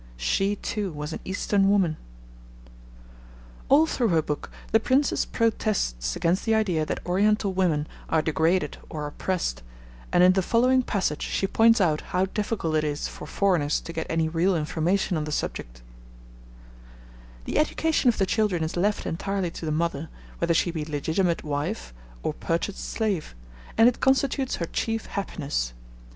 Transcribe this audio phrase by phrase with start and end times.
[0.17, 1.95] She, too, was an Eastern woman!
[3.69, 8.79] All through her book the Princess protests against the idea that Oriental women are degraded
[8.89, 9.61] or oppressed,
[10.11, 13.93] and in the following passage she points out how difficult it is for foreigners to
[13.93, 15.83] get any real information on the subject:
[17.45, 20.09] The education of the children is left entirely to the mother,
[20.39, 21.93] whether she be legitimate wife
[22.23, 23.35] or purchased slave,
[23.77, 25.73] and it constitutes her chief happiness.